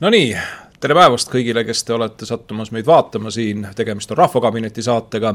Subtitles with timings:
[0.00, 0.30] Nonii,
[0.80, 5.34] tere päevast kõigile, kes te olete sattumas meid vaatama siin, tegemist on Rahvakabineti saatega.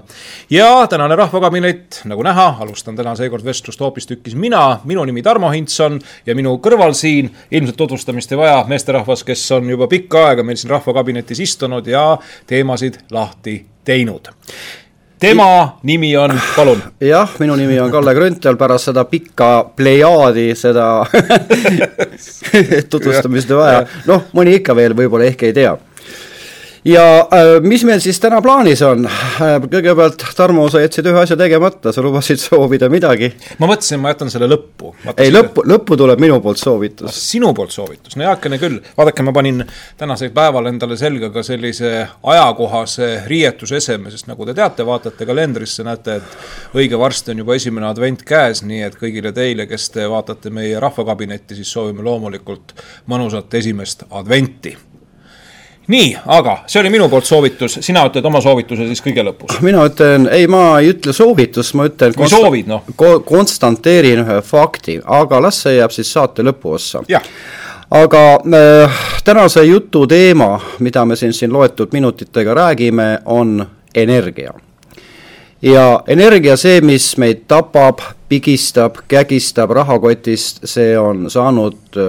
[0.50, 6.00] ja tänane Rahvakabinet, nagu näha, alustan täna seekord vestlust hoopistükkis mina, minu nimi Tarmo Hintson
[6.26, 10.58] ja minu kõrval siin, ilmselt tutvustamist ei vaja, meesterahvas, kes on juba pikka aega meil
[10.58, 14.34] siin Rahvakabinetis istunud ja teemasid lahti teinud
[15.20, 16.82] tema nimi on, palun.
[17.02, 21.06] jah, minu nimi on Kalle Grünthal, pärast seda pikka plejaadi, seda
[22.92, 25.76] tutvustamist ei vaja, noh, mõni ikka veel võib-olla ehk ei tea
[26.86, 29.08] ja äh, mis meil siis täna plaanis on?
[29.08, 33.32] Äh, kõigepealt, Tarmo, sa jätsid ühe asja tegemata, sa lubasid soovida midagi.
[33.60, 34.94] ma mõtlesin, ma jätan selle lõppu.
[35.18, 37.10] ei, lõppu, lõppu tuleb minu poolt soovitus.
[37.10, 38.80] Ah, sinu poolt soovitus, no heakene küll.
[38.98, 39.66] vaadake, ma panin
[39.98, 46.20] tänasel päeval endale selga ka sellise ajakohase riietuseseme, sest nagu te teate, vaatate kalendrisse, näete,
[46.22, 50.54] et õige varsti on juba esimene advent käes, nii et kõigile teile, kes te vaatate
[50.54, 52.76] meie rahvakabinetti, siis soovime loomulikult
[53.10, 54.76] mõnusat esimest adventi
[55.88, 59.60] nii, aga see oli minu poolt soovitus, sina ütled oma soovituse siis kõige lõpus.
[59.66, 62.88] mina ütlen, ei, ma ei ütle soovitust, ma ütlen kui soovid, noh.
[63.26, 67.04] konstanteerin ühe fakti, aga las see jääb siis saate lõpuossa.
[68.02, 74.54] aga äh, tänase jutu teema, mida me siin, siin loetud minutitega räägime, on energia.
[75.62, 82.06] ja energia, see, mis meid tapab, pigistab, kägistab rahakotist, see on saanud äh,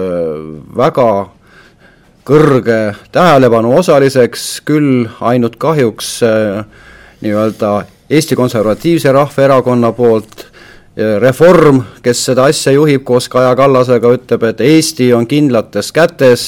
[0.77, 1.36] väga
[2.27, 6.65] kõrge tähelepanu osaliseks, küll ainult kahjuks äh,
[7.23, 10.47] nii-öelda Eesti Konservatiivse Rahvaerakonna poolt
[10.97, 16.45] Reform, kes seda asja juhib koos Kaja Kallasega, ütleb, et Eesti on kindlates kätes,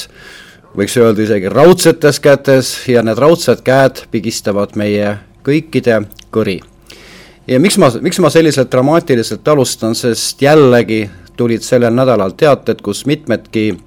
[0.73, 6.01] võiks öelda isegi raudsetes kätes ja need raudsed käed pigistavad meie kõikide
[6.33, 6.59] kõri.
[7.47, 13.05] ja miks ma, miks ma selliselt dramaatiliselt alustan, sest jällegi tulid sellel nädalal teated, kus
[13.05, 13.77] mitmedki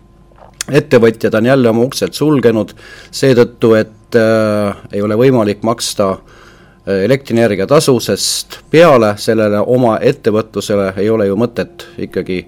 [0.71, 2.75] ettevõtjad on jälle oma uksed sulgenud
[3.11, 10.93] seetõttu, et äh, ei ole võimalik maksta äh, elektrienergia tasu, sest peale sellele oma ettevõtlusele
[10.97, 12.47] ei ole ju mõtet ikkagi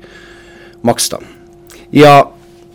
[0.83, 1.19] maksta.
[1.93, 2.15] ja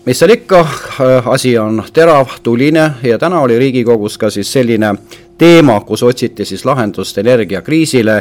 [0.06, 4.94] mis seal ikka, äh, asi on terav, tuline ja täna oli Riigikogus ka siis selline
[5.38, 8.16] teema, kus otsiti siis lahendust energiakriisile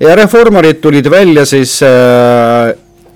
[0.00, 2.74] ja reformarid tulid välja siis äh,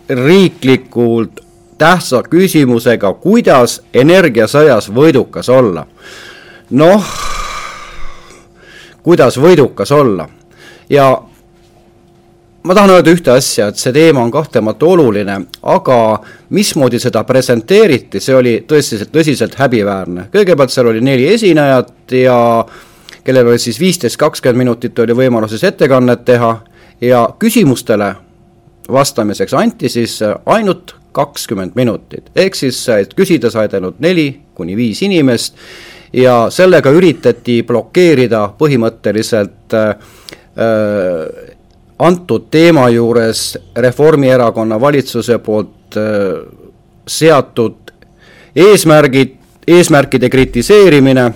[0.08, 1.43] riiklikult
[1.78, 5.86] tähtsa küsimusega, kuidas energiasõjas võidukas olla.
[6.70, 7.04] noh,
[9.02, 10.28] kuidas võidukas olla
[10.90, 11.22] ja
[12.64, 15.98] ma tahan öelda ühte asja, et see teema on kahtlemata oluline, aga
[16.56, 20.28] mismoodi seda presenteeriti, see oli tõsiselt, tõsiselt häbiväärne.
[20.32, 22.38] kõigepealt seal oli neli esinejat ja
[23.24, 26.56] kellel oli siis viisteist, kakskümmend minutit oli võimalus siis ettekannet teha
[27.00, 28.14] ja küsimustele
[28.92, 32.84] vastamiseks anti siis ainult kakskümmend minutit, ehk siis
[33.16, 35.56] küsida said ainult neli kuni viis inimest
[36.14, 39.88] ja sellega üritati blokeerida põhimõtteliselt äh,
[40.58, 41.54] äh,
[41.98, 46.44] antud teema juures Reformierakonna valitsuse poolt äh,
[47.06, 47.92] seatud
[48.56, 49.34] eesmärgid,
[49.66, 51.32] eesmärkide kritiseerimine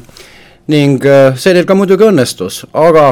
[0.69, 3.11] ning äh, see neil ka muidugi õnnestus, aga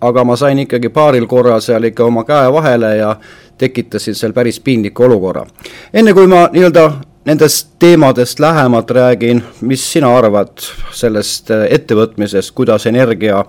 [0.00, 3.16] aga ma sain ikkagi paaril korral seal ikka oma käe vahele ja
[3.58, 5.46] tekitasin seal päris piinliku olukorra.
[5.92, 6.90] enne kui ma nii-öelda
[7.28, 13.42] nendest teemadest lähemalt räägin, mis sina arvad sellest äh, ettevõtmisest, kuidas energia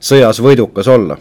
[0.00, 1.16] sõjas võidukas olla?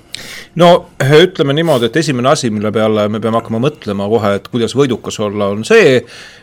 [0.56, 0.69] no
[1.02, 5.19] ütleme niimoodi, et esimene asi, mille peale me peame hakkama mõtlema kohe, et kuidas võidukas
[5.19, 5.97] olla, on see,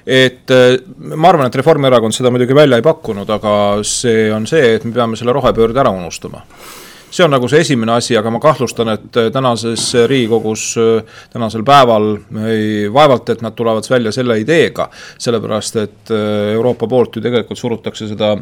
[0.07, 0.75] et äh,
[1.15, 3.55] ma arvan, et Reformierakond seda muidugi välja ei pakkunud, aga
[3.87, 6.43] see on see, et me peame selle rohepöörde ära unustama
[7.17, 11.65] see on nagu see esimene asi, aga ma kahtlustan, et äh, tänases Riigikogus äh, tänasel
[11.67, 12.13] päeval
[12.47, 14.89] ei, vaevalt, et nad tulevad välja selle ideega,
[15.19, 18.35] sellepärast et äh, Euroopa poolt ju tegelikult surutakse seda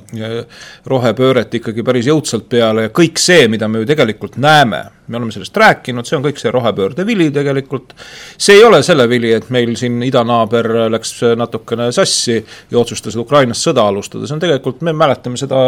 [0.90, 5.32] rohepööret ikkagi päris jõudsalt peale ja kõik see, mida me ju tegelikult näeme me oleme
[5.32, 7.92] sellest rääkinud, see on kõik see rohepöörde vili tegelikult.
[8.38, 12.38] see ei ole selle vili, et meil siin idanaaber läks natukene sassi
[12.70, 15.60] ja otsustas Ukrainas sõda alustada, see on tegelikult, me mäletame seda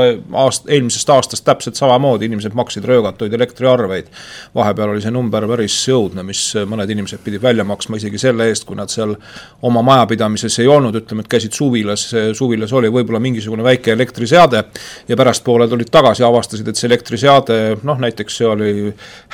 [0.44, 4.09] aast-, eelmisest aastast täpselt samamoodi, inimesed maksid röögatuid elektriarveid.
[4.55, 8.65] vahepeal oli see number päris õudne, mis mõned inimesed pidid välja maksma isegi selle eest,
[8.65, 9.15] kui nad seal
[9.62, 12.09] oma majapidamises ei olnud, ütleme, et käisid suvilas,
[12.39, 14.65] suvilas oli võib-olla mingisugune väike elektriseade
[15.09, 18.73] ja pärastpoole tulid tagasi ja avastasid, et see elektriseade, noh näiteks see oli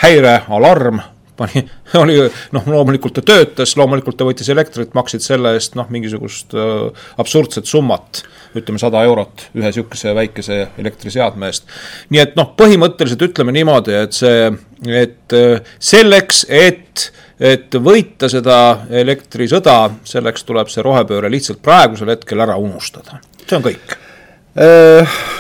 [0.01, 1.03] häirealarm
[1.37, 1.65] pani,
[2.03, 2.19] oli
[2.53, 7.69] noh, loomulikult ta töötas, loomulikult ta võttis elektrit, maksid selle eest noh, mingisugust äh, absurdset
[7.69, 8.23] summat,
[8.59, 11.67] ütleme sada eurot ühe niisuguse väikese elektriseadme eest.
[12.13, 14.47] nii et noh, põhimõtteliselt ütleme niimoodi, et see,
[14.89, 17.11] et äh, selleks, et
[17.43, 18.57] et võita seda
[19.03, 19.75] elektrisõda,
[20.07, 23.19] selleks tuleb see rohepööre lihtsalt praegusel hetkel ära unustada,
[23.49, 23.97] see on kõik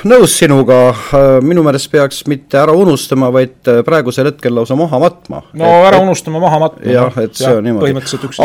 [0.09, 0.79] nõus sinuga,
[1.13, 5.43] äh, minu meelest peaks mitte ära unustama, vaid äh, praegusel hetkel lausa maha matma.
[5.53, 6.93] no et, ära unustama, maha matma.
[6.95, 7.93] jah, et see on niimoodi.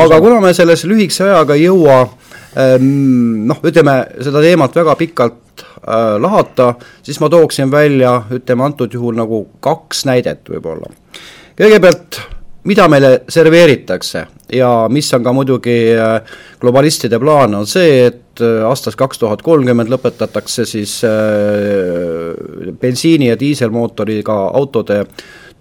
[0.02, 2.02] aga kuna me selles lühikese ajaga ei jõua
[2.60, 8.92] ähm, noh, ütleme seda teemat väga pikalt äh, lahata, siis ma tooksin välja, ütleme antud
[8.94, 10.92] juhul nagu kaks näidet võib-olla.
[11.56, 12.20] kõigepealt
[12.68, 14.25] mida meile serveeritakse.
[14.54, 15.78] Ja mis on ka muidugi
[16.62, 21.12] globalistide plaan, on see, et et äh, aastast kaks tuhat kolmkümmend lõpetatakse siis äh,
[22.81, 25.06] bensiini- ja diiselmootoriga autode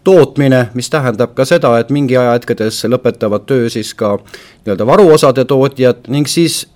[0.04, 6.06] tootmine, mis tähendab ka seda, et mingi ajahetkedes lõpetavad töö siis ka nii-öelda varuosade tootjad
[6.08, 6.66] ning siis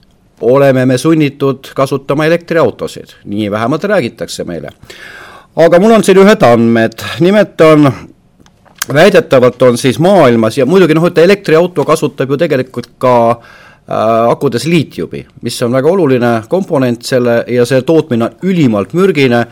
[0.40, 4.70] oleme me sunnitud kasutama elektriautosid, nii vähemalt räägitakse meile.
[5.56, 7.92] aga mul on siin ühed andmed, nimelt on
[8.88, 14.66] väidetavalt on siis maailmas ja muidugi noh, et elektriauto kasutab ju tegelikult ka äh, akudes
[14.66, 19.44] liitiumi, mis on väga oluline komponent selle ja see tootmine on ülimalt mürgine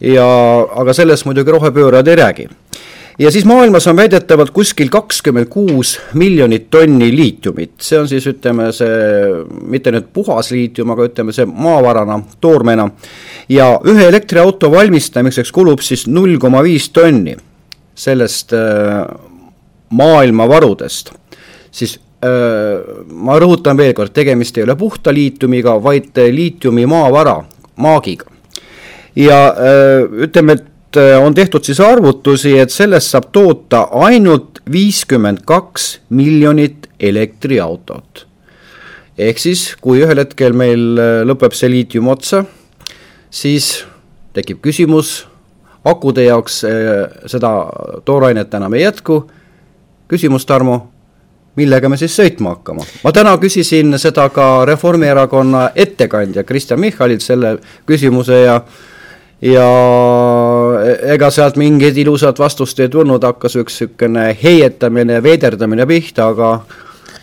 [0.00, 0.28] ja
[0.82, 2.48] aga sellest muidugi rohepöörajad ei räägi.
[3.18, 8.70] ja siis maailmas on väidetavalt kuskil kakskümmend kuus miljonit tonni liitiumit, see on siis ütleme
[8.72, 8.86] see,
[9.66, 12.88] mitte nüüd puhas liitium, aga ütleme see maavarana, toormena,
[13.48, 17.34] ja ühe elektriauto valmistamiseks kulub siis null koma viis tonni
[17.98, 19.04] sellest äh,
[19.90, 21.12] maailma varudest,
[21.70, 27.36] siis ma rõhutan veel kord, tegemist ei ole puhta liitiumiga, vaid liitiumi maavara,
[27.78, 28.26] maagiga.
[29.14, 29.38] ja
[30.26, 38.26] ütleme, et on tehtud siis arvutusi, et sellest saab toota ainult viiskümmend kaks miljonit elektriautot.
[39.18, 42.44] ehk siis, kui ühel hetkel meil lõpeb see liitium otsa,
[43.30, 43.84] siis
[44.34, 45.27] tekib küsimus,
[45.88, 46.62] akude jaoks
[47.26, 47.50] seda
[48.04, 49.22] toorainet enam ei jätku,
[50.08, 50.78] küsimus, Tarmo
[51.58, 52.84] millega me siis sõitma hakkama.
[53.04, 57.56] ma täna küsisin seda ka Reformierakonna ettekandja Kristen Michalilt selle
[57.88, 58.60] küsimuse ja
[59.42, 59.66] ja
[61.14, 66.52] ega sealt mingit ilusat vastust ei tulnud, hakkas üks niisugune heietamine veiderdamine pihta, aga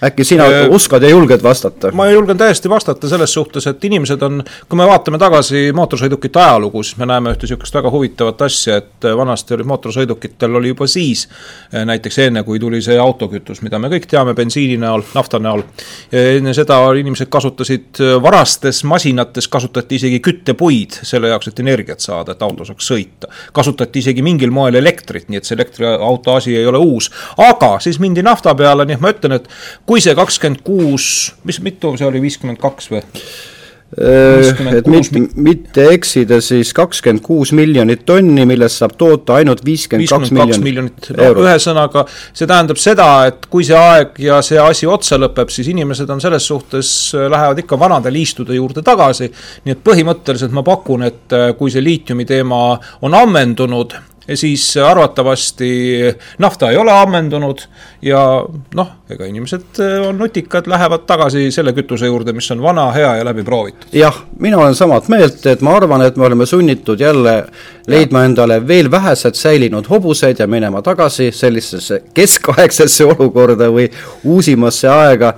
[0.04, 1.92] äkki sina äh, oskad ja julged vastata?
[1.92, 6.84] ma julgen täiesti vastata selles suhtes, et inimesed on, kui me vaatame tagasi mootorsõidukite ajalugu,
[6.84, 11.28] siis me näeme ühte niisugust väga huvitavat asja, et vanasti oli mootorsõidukitel oli juba siis,
[11.74, 15.64] äh, näiteks enne, kui tuli see autokütus, mida me kõik teame bensiini näol, nafta näol,
[16.12, 22.36] enne seda inimesed kasutasid äh, varastes masinates, kasutati isegi küttepuid selle jaoks, et energiat saada,
[22.36, 23.32] et auto saaks sõita.
[23.54, 28.00] kasutati isegi mingil moel elektrit, nii et see elektriauto asi ei ole uus, aga siis
[28.00, 29.50] mindi nafta peale, nii et ma ütlen, et
[29.86, 33.04] kui see kakskümmend kuus, mis, mitu see oli, viiskümmend kaks või?
[34.02, 40.10] Äh, et mitte, mitte eksida, siis kakskümmend kuus miljonit tonni, millest saab toota ainult viiskümmend
[40.10, 41.10] kaks miljonit, miljonit.
[41.16, 42.04] No, ühesõnaga,
[42.36, 46.24] see tähendab seda, et kui see aeg ja see asi otsa lõpeb, siis inimesed on
[46.24, 49.30] selles suhtes, äh, lähevad ikka vanade liistude juurde tagasi,
[49.64, 52.66] nii et põhimõtteliselt ma pakun, et äh, kui see liitiumi teema
[53.06, 53.96] on ammendunud,
[54.34, 55.70] siis arvatavasti
[56.42, 57.62] nafta ei ole ammendunud
[58.02, 58.22] ja
[58.76, 63.16] noh, ega inimesed äh, on nutikad, lähevad tagasi selle kütuse juurde, mis on vana, hea
[63.20, 63.90] ja läbi proovitud.
[63.94, 67.36] jah, mina olen samat meelt, et ma arvan, et me oleme sunnitud jälle
[67.88, 68.32] leidma ja.
[68.32, 73.90] endale veel vähesed säilinud hobuseid ja minema tagasi sellisesse keskaegsesse olukorda või
[74.24, 75.36] uusimasse aega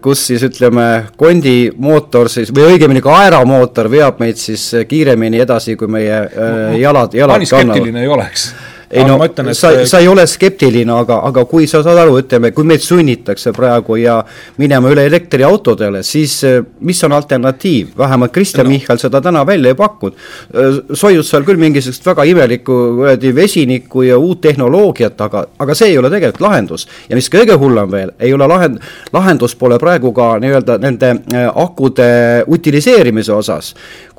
[0.00, 0.86] kus siis ütleme,
[1.20, 7.12] kondimootor siis või õigemini ka aeramootor veab meid siis kiiremini edasi, kui meie äh, jalad,
[7.12, 7.42] jalad kannavad.
[7.42, 8.46] nii skeptiline ei oleks
[8.92, 9.56] ei no ütlen, et...
[9.56, 13.54] sa, sa ei ole skeptiline, aga, aga kui sa saad aru, ütleme, kui meid sunnitakse
[13.56, 14.18] praegu ja
[14.60, 18.72] minema üle elektriautodele, siis eh, mis on alternatiiv, vähemalt Kristen no.
[18.72, 20.18] Michal seda täna välja ei pakkunud.
[20.52, 25.92] Eh, soiud seal küll mingisugust väga imelikku kuradi vesinikku ja uut tehnoloogiat, aga, aga see
[25.94, 26.86] ei ole tegelikult lahendus.
[27.08, 28.80] ja mis kõige hullem veel, ei ole lahend-,
[29.12, 32.10] lahendus pole praegu ka nii-öelda nende eh, akude
[32.46, 33.72] utiliseerimise osas.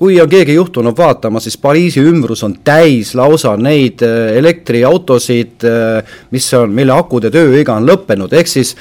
[0.03, 6.03] Kui on keegi juhtunud vaatama, siis Pariisi ümbrus on täis lausa neid elektri elektriautosid, äh,
[6.31, 8.75] mis on, mille akude tööiga on lõppenud, ehk siis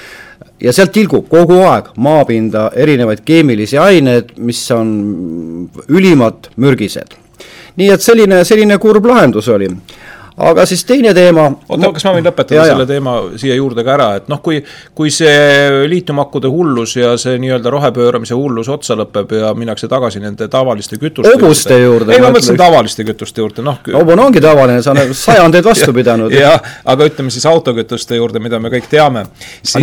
[0.62, 7.18] ja sealt tilgub kogu aeg maapinda erinevaid keemilisi aineid, mis on ülimalt mürgised.
[7.76, 9.70] nii et selline, selline kurb lahendus oli
[10.42, 11.46] aga siis teine teema.
[11.68, 12.90] oota, kas ma võin lõpetada ja, selle ja.
[12.94, 14.60] teema siia juurde ka ära, et noh, kui,
[14.98, 20.48] kui see liitiumakkude hullus ja see nii-öelda rohepööramise hullus otsa lõpeb ja minnakse tagasi nende
[20.52, 22.14] tavaliste kütuste hobuste juurde.
[22.16, 23.78] ei, ma mõtlesin tavaliste kütuste juurde, noh.
[23.94, 26.34] hobune ongi tavaline, sa oled sajandeid vastu pidanud.
[26.34, 29.26] jah, aga ütleme siis autokütuste juurde, mida me kõik teame.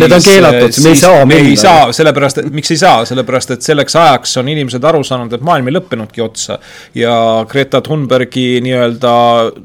[0.00, 1.50] Need on keelatud, me ei saa minna.
[1.54, 5.32] ei saa, sellepärast, et miks ei saa, sellepärast et selleks ajaks on inimesed aru saanud,
[5.36, 6.58] et maailm ei lõppenudki otsa.
[6.94, 7.14] ja
[7.48, 9.14] Greta Thunbergi nii-öelda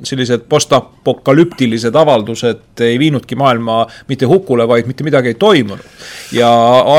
[0.08, 0.72] sellised post
[1.06, 5.86] apokalüptilised avaldused ei viinudki maailma mitte hukule, vaid mitte midagi ei toimunud.
[6.32, 6.50] ja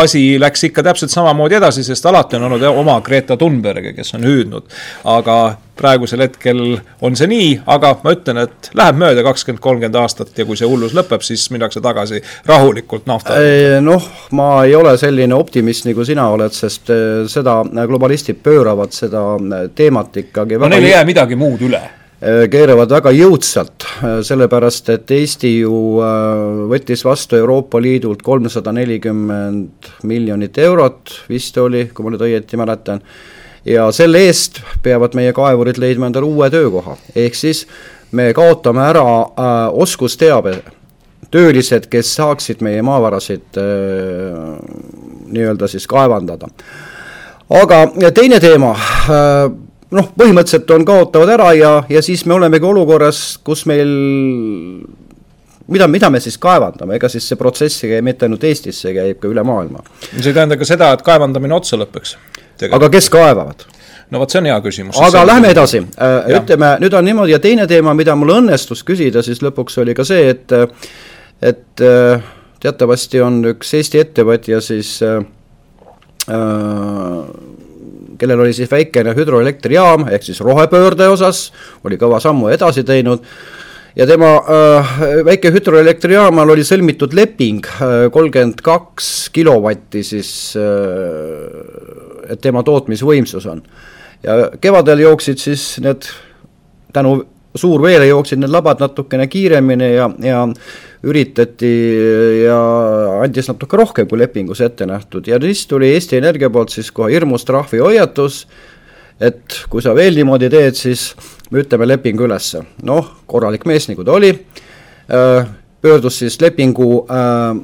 [0.01, 4.25] asi läks ikka täpselt samamoodi edasi, sest alati on olnud oma Greta Thunberg, kes on
[4.25, 4.63] hüüdnud.
[5.05, 10.39] aga praegusel hetkel on see nii, aga ma ütlen, et läheb mööda kakskümmend, kolmkümmend aastat
[10.39, 13.37] ja kui see hullus lõpeb, siis minnakse tagasi rahulikult nafta.
[13.85, 19.27] noh, ma ei ole selline optimist, nagu sina oled, sest eh, seda globalistid pööravad seda
[19.75, 21.83] teemat ikkagi no neil ei jää midagi muud üle
[22.51, 29.91] keeravad väga jõudsalt, äh, sellepärast et Eesti ju äh, võttis vastu Euroopa Liidult kolmsada nelikümmend
[30.09, 33.03] miljonit eurot, vist oli, kui ma nüüd õieti mäletan,
[33.67, 37.67] ja selle eest peavad meie kaevurid leidma endale uue töökoha, ehk siis
[38.17, 39.55] me kaotame ära äh,
[39.87, 40.57] oskusteabe,
[41.31, 44.51] töölised, kes saaksid meie maavarasid äh,
[45.31, 46.51] nii-öelda siis kaevandada.
[47.51, 53.21] aga teine teema äh,, noh, põhimõtteliselt on, kaotavad ära ja, ja siis me olemegi olukorras,
[53.45, 53.93] kus meil
[55.73, 58.95] mida, mida me siis kaevandame, ega siis see protsess ei käi mitte ainult Eestis, see
[58.97, 59.85] käib ka üle maailma.
[60.09, 62.17] see ei tähenda ka seda, et kaevandamine otsa lõpeks.
[62.71, 63.67] aga kes kaevavad?
[64.11, 65.01] no vot, see on hea küsimus.
[65.09, 69.23] aga lähme edasi, äh, ütleme, nüüd on niimoodi ja teine teema, mida mul õnnestus küsida
[69.27, 70.55] siis lõpuks oli ka see, et
[71.43, 72.23] et äh,
[72.63, 75.21] teatavasti on üks Eesti ettevõtja siis äh,
[76.31, 77.46] äh
[78.19, 81.51] kellel oli siis väikene hüdroelektrijaam, ehk siis rohepöörde osas,
[81.85, 83.25] oli kõva sammu edasi teinud,
[83.97, 90.31] ja tema äh, väike hüdroelektrijaamal oli sõlmitud leping äh, kolmkümmend äh, kaks kilovatti siis
[90.61, 93.63] äh,, et tema tootmisvõimsus on.
[94.23, 96.09] ja kevadel jooksid siis need
[96.93, 97.23] tänu
[97.57, 100.43] suurveele jooksid need labad natukene kiiremini ja, ja
[101.07, 101.73] üritati
[102.45, 102.57] ja
[103.23, 107.13] andis natuke rohkem, kui lepingus ette nähtud ja siis tuli Eesti Energia poolt siis kohe
[107.13, 108.41] hirmus trahvihoiatus,
[109.21, 111.11] et kui sa veel niimoodi teed, siis
[111.51, 112.65] me ütleme lepingu ülesse.
[112.83, 114.33] noh, korralik mees, nagu ta oli,
[115.13, 115.49] äh,
[115.81, 117.57] pöördus siis lepingu äh,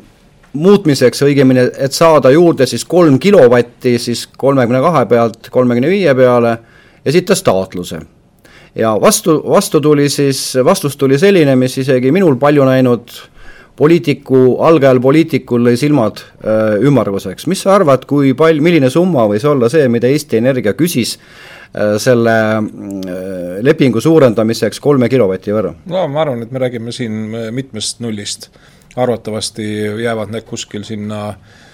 [0.53, 6.59] muutmiseks, õigemini, et saada juurde siis kolm kilovatti siis kolmekümne kahe pealt kolmekümne viie peale,
[7.05, 8.01] esitas taotluse
[8.75, 13.15] ja vastu, vastu tuli siis, vastus tuli selline, mis isegi minul palju näinud
[13.77, 17.47] poliitiku, algajal poliitikul lõi silmad äh, ümmarguseks.
[17.49, 21.97] mis sa arvad, kui palju, milline summa võis olla see, mida Eesti Energia küsis äh,
[22.03, 25.75] selle äh, lepingu suurendamiseks kolme kilovati võrra?
[25.89, 28.51] no ma arvan, et me räägime siin mitmest nullist.
[28.97, 29.65] arvatavasti
[30.05, 31.72] jäävad need kuskil sinna Äh,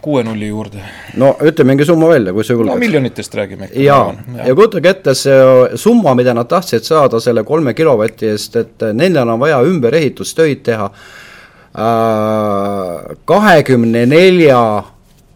[0.00, 0.82] kuue nulli juurde.
[1.22, 2.72] no ütle mingi summa välja, kui sa julged.
[2.72, 3.80] no miljonitest räägime ikka.
[3.80, 8.56] jaa, ja, ja kujutage ette, see summa, mida nad tahtsid saada selle kolme kilovati eest,
[8.56, 10.94] et nendel on vaja ümberehitustöid teha äh,
[13.24, 14.82] kahekümne nelja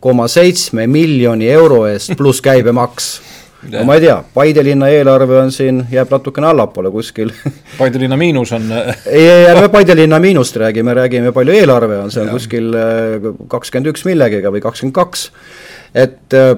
[0.02, 3.14] koma seitsme miljoni euro eest pluss käibemaks
[3.72, 7.32] no ma ei tea, Paide linna eelarve on siin, jääb natukene allapoole kuskil
[7.80, 12.12] Paide linna miinus on ei, ei, ärme Paide linna miinust räägime, räägime, palju eelarve on,
[12.14, 12.36] see on ja.
[12.38, 15.28] kuskil äh, kakskümmend üks millegiga või kakskümmend kaks.
[15.94, 16.54] et äh,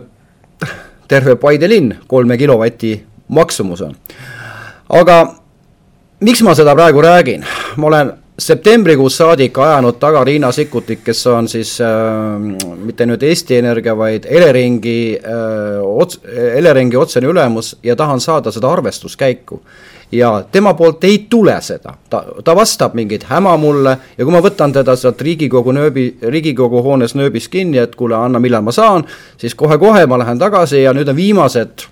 [1.09, 2.99] terve Paide linn kolme kilovati
[3.29, 3.97] maksumus on.
[4.89, 5.19] aga
[6.21, 7.45] miks ma seda praegu räägin,
[7.77, 11.88] ma olen septembrikuust saadik ajanud taga Riina Sikkutit, kes on siis äh,
[12.85, 16.21] mitte nüüd Eesti Energia, vaid Eleringi äh,, ots-,
[16.57, 19.61] Eleringi otsene ülemus ja tahan saada seda arvestuskäiku.
[20.12, 24.38] ja tema poolt ei tule seda, ta, ta vastab mingeid häma mulle ja kui ma
[24.45, 29.02] võtan teda sealt Riigikogu nööbi, Riigikogu hoones nööbis kinni, et kuule, anna, millal ma saan,
[29.40, 31.88] siis kohe-kohe ma lähen tagasi ja nüüd on viimased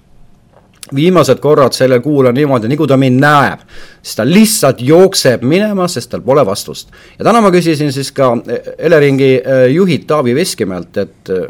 [0.94, 3.64] viimased korrad sellel kuul on niimoodi, nii kui ta mind näeb,
[4.02, 6.90] siis ta lihtsalt jookseb minema, sest tal pole vastust.
[7.18, 8.36] ja täna ma küsisin siis ka
[8.78, 11.46] Eleringi äh, juhilt Taavi Veskimäelt, et äh,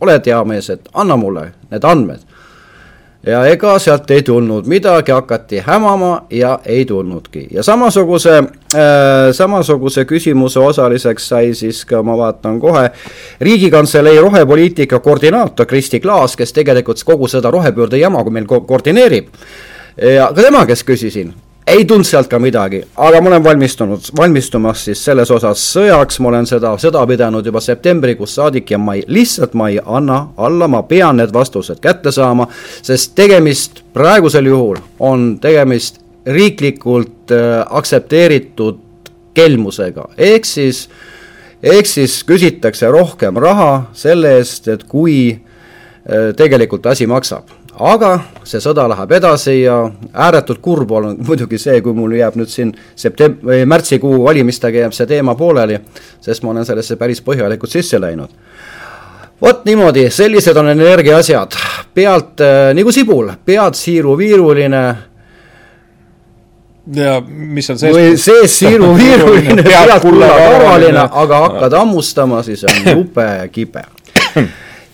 [0.00, 2.33] oled hea mees, et anna mulle need andmed
[3.26, 7.48] ja ega sealt ei tulnud midagi, hakati hämama ja ei tulnudki.
[7.50, 12.90] ja samasuguse äh,, samasuguse küsimuse osaliseks sai siis ka, ma vaatan kohe,
[13.40, 19.28] Riigikantselei rohepoliitika koordinaator Kristi Klaas, kes tegelikult kogu seda rohepöörde jama, kui meil ko koordineerib.
[19.96, 21.34] ja ka tema käest küsisin,
[21.66, 26.28] ei tulnud sealt ka midagi, aga ma olen valmistunud, valmistumas siis selles osas sõjaks, ma
[26.32, 30.68] olen seda sõda pidanud juba septembrikuust saadik ja ma ei, lihtsalt ma ei anna alla,
[30.68, 32.48] ma pean need vastused kätte saama,
[32.82, 38.80] sest tegemist praegusel juhul on tegemist riiklikult äh, aktsepteeritud
[39.34, 40.86] kelmusega, ehk siis,
[41.62, 48.10] ehk siis küsitakse rohkem raha selle eest, et kui äh, tegelikult asi maksab aga
[48.46, 49.78] see sõda läheb edasi ja
[50.12, 54.96] ääretult kurb on muidugi see, kui mul jääb nüüd siin septem-, või märtsikuu valimistega jääb
[54.96, 55.80] see teema pooleli,
[56.22, 58.30] sest ma olen sellesse päris põhjalikult sisse läinud.
[59.42, 61.56] vot niimoodi, sellised on energia asjad,
[61.94, 64.84] pealt äh, nagu sibul, pealt siiru-viiruline,
[66.94, 67.96] ja mis on sees?
[67.96, 73.88] või sees siiruviiruline, pead kullakarvaline, aga hakkad hammustama, siis on jube kibe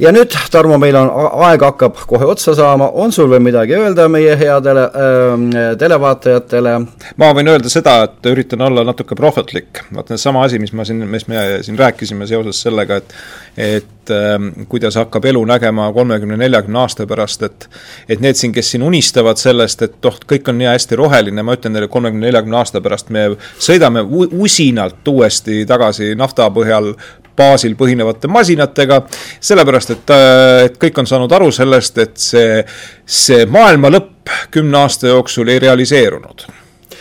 [0.00, 1.11] ja nüüd, Tarmo, meil on,
[1.47, 6.75] aeg hakkab kohe otsa saama, on sul veel midagi öelda meie headele äh, televaatajatele?
[7.21, 11.04] ma võin öelda seda, et üritan olla natuke prohvetlik, vaata sama asi, mis ma siin,
[11.11, 13.16] mis me siin rääkisime seoses sellega, et
[13.61, 14.37] et äh,
[14.71, 17.69] kuidas hakkab elu nägema kolmekümne, neljakümne aasta pärast, et
[18.09, 21.59] et need siin, kes siin unistavad sellest, et oh, kõik on nii hästi roheline, ma
[21.59, 26.95] ütlen teile, kolmekümne, neljakümne aasta pärast me sõidame usinalt uuesti tagasi nafta põhjal
[27.40, 29.02] baasil põhinevate masinatega,
[29.40, 32.64] sellepärast et, äh, et kõik on saanud aru sellest, et see,
[33.04, 36.50] see maailma lõpp kümne aasta jooksul ei realiseerunud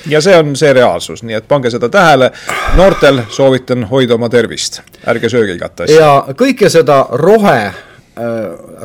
[0.07, 2.31] ja see on see reaalsus, nii et pange seda tähele.
[2.77, 5.99] noortel soovitan hoida oma tervist, ärge sööge igat asja.
[5.99, 7.73] ja kõike seda rohe äh,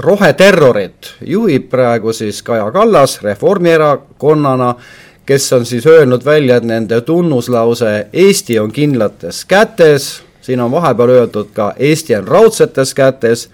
[0.07, 4.75] roheterrorit juhib praegu siis Kaja Kallas Reformierakonnana,
[5.27, 11.09] kes on siis öelnud välja, et nende tunnuslause Eesti on kindlates kätes siin on vahepeal
[11.09, 13.51] öeldud ka Eesti on raudsetes kätes,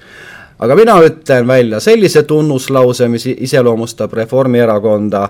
[0.59, 5.29] aga mina ütlen välja sellise tunnuslause, mis iseloomustab Reformierakonda,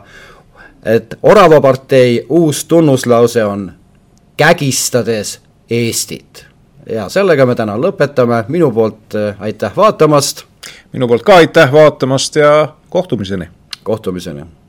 [0.84, 3.72] et Orava partei uus tunnuslause on
[4.36, 5.40] kägistades
[5.70, 6.46] Eestit.
[6.90, 10.44] ja sellega me täna lõpetame, minu poolt äh, aitäh vaatamast.
[10.92, 13.48] minu poolt ka aitäh vaatamast ja kohtumiseni.
[13.82, 14.59] kohtumiseni